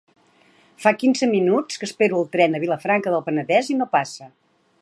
Fa 0.85 0.93
quinze 1.01 1.29
minuts 1.33 1.81
que 1.83 1.87
espero 1.89 2.19
el 2.23 2.27
tren 2.37 2.61
a 2.61 2.65
Vilafranca 2.67 3.15
del 3.17 3.25
Penedès 3.29 3.73
i 3.75 3.81
no 3.83 3.93
passa. 3.97 4.35